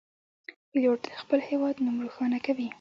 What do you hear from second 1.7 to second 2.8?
نوم روښانه کوي.